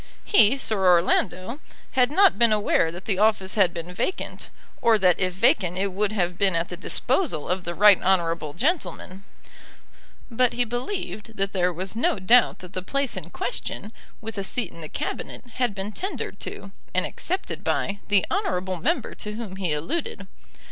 [0.23, 1.59] He, Sir Orlando,
[1.91, 4.49] had not been aware that the office had been vacant,
[4.81, 8.53] or that if vacant it would have been at the disposal of the right honourable
[8.53, 9.25] gentleman;
[10.31, 14.43] but he believed that there was no doubt that the place in question, with a
[14.43, 19.33] seat in the Cabinet, had been tendered to, and accepted by, the honourable member to
[19.33, 20.25] whom he alluded.